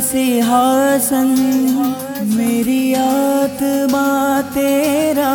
[0.00, 1.28] सिंहासन
[2.36, 4.06] मेरी आत्मा
[4.54, 5.32] तेरा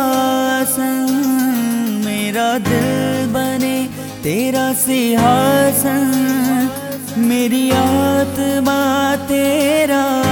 [0.74, 3.76] सन मेरा दिल बने
[4.24, 6.06] तेरा सिंहासन
[7.28, 8.80] मेरी आत्मा
[9.28, 10.27] तेरा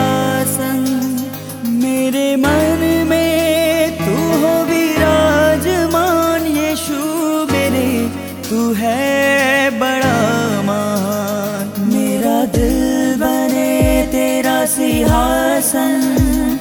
[15.26, 16.58] सिंहासन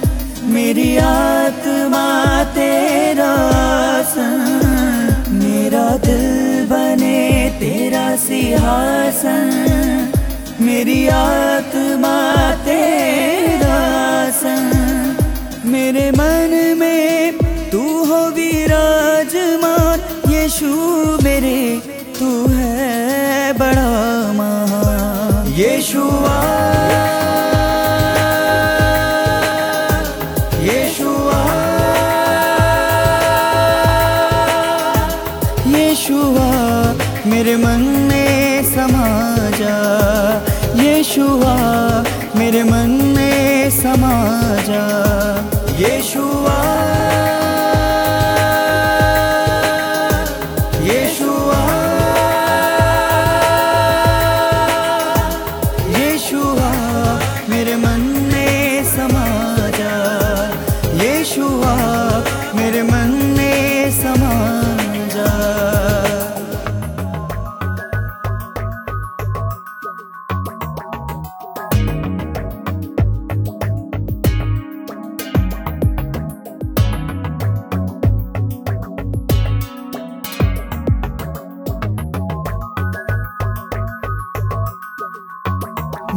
[0.53, 2.07] मेरी आत्मा
[2.55, 3.33] तेरा
[4.11, 6.25] सन मेरा दिल
[6.69, 7.19] बने
[7.59, 9.51] तेरा सिंहासन,
[10.65, 12.15] मेरी आत्मा
[12.65, 13.75] तेरा
[14.25, 14.65] आसन,
[15.73, 17.37] मेरे मन में
[17.71, 19.99] तू हो विराजमान,
[20.33, 20.73] यीशु
[21.23, 21.59] मेरे,
[22.19, 23.91] तू है बड़ा
[24.39, 26.37] महान यीशुआ
[39.59, 39.77] जा।
[40.75, 41.55] यीशुआ
[42.35, 44.15] मेरे मन में समा
[44.63, 44.85] जा।
[45.79, 46.94] यीशुआ।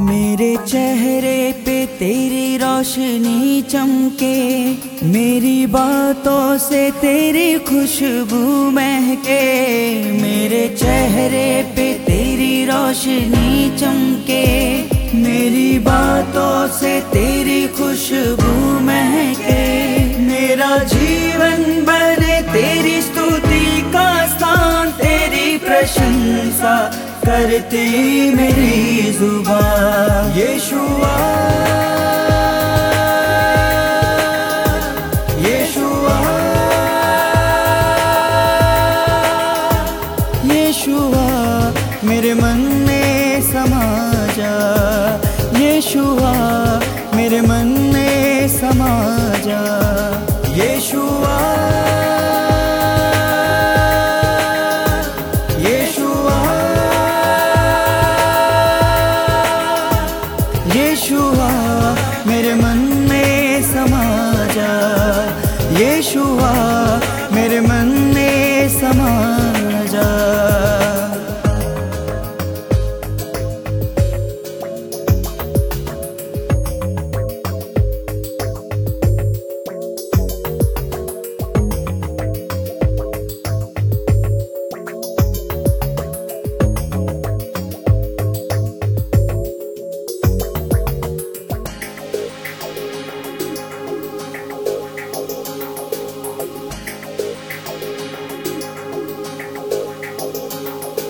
[0.08, 4.36] मेरे चेहरे पे तेरी रोशनी चमके,
[5.06, 9.42] मेरी बातों से तेरी खुशबू महके,
[10.12, 14.44] मेरे चेहरे पे तेरी रोशनी चमके,
[15.18, 19.60] मेरी बातों से तेरी खुशबू महके,
[20.22, 26.74] मेरा जीवन बने तेरी स्तुति का स्थान, तेरी प्रशंसा
[27.28, 27.87] करती
[28.34, 31.16] मेरी ज़ुबान। यीशुआ यीशुआ
[60.98, 61.50] यीशुआ
[62.26, 62.78] मेरे मन
[63.09, 64.03] में समा
[64.54, 64.72] जा।
[65.78, 66.50] यीशुआ
[67.34, 68.28] मेरे मन में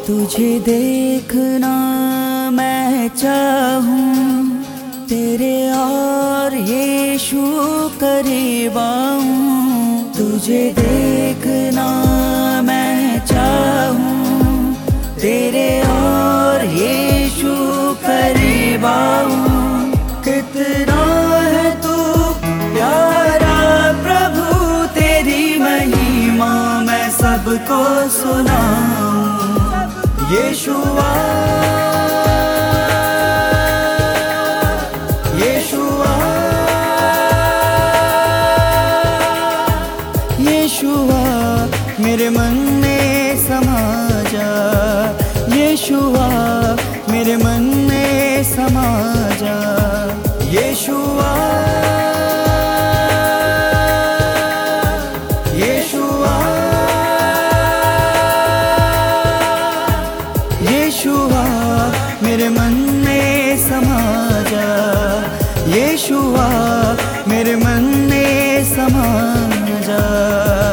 [0.08, 1.70] तुझे देखना
[2.50, 4.44] मैं चाहूँ,
[5.08, 6.54] तेरे और
[8.00, 11.88] करीब आऊँ तुझे देखना
[12.62, 14.74] मैं चाहूँ,
[15.20, 17.52] तेरे और यीशु
[18.06, 19.92] करीब आऊँ
[20.24, 21.02] कितना
[21.48, 21.98] है तू,
[22.46, 23.60] प्यारा
[24.02, 27.84] प्रभु, तेरी महिमा, मैं सबको
[28.18, 29.07] सुनाऊं।
[30.30, 31.08] यीशुआ
[42.00, 43.80] मेरे मन में समा
[44.32, 44.50] जा।
[45.56, 46.28] यीशुआ
[47.10, 48.88] मेरे मन में समा
[49.42, 49.56] जा।
[50.44, 51.32] यीशुआ
[68.64, 69.06] समा
[69.86, 70.67] जा।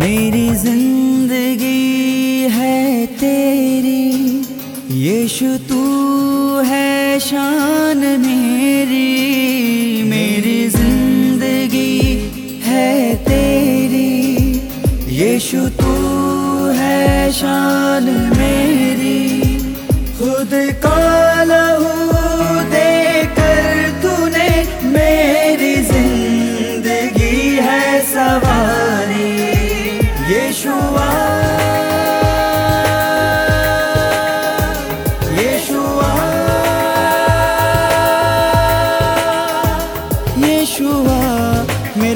[0.00, 4.04] मेरी ज़िंदगी है तेरी।
[4.90, 5.82] यीशु, तू
[6.60, 9.08] है शान मेरी।
[10.02, 11.98] मेरी ज़िंदगी
[12.62, 14.10] है तेरी।
[15.16, 15.92] यीशु, तू
[16.78, 18.04] है शान
[18.38, 19.20] मेरी।
[20.18, 20.50] खुद
[20.84, 20.99] का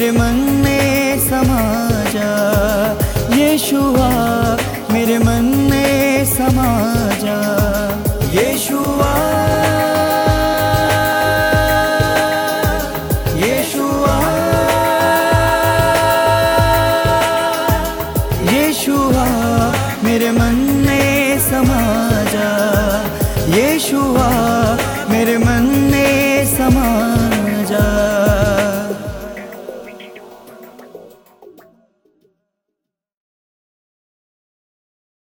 [0.05, 1.61] मेरे मन में समा
[2.13, 2.33] जा।
[3.37, 4.09] यीशुआ
[4.93, 5.64] मेरे मन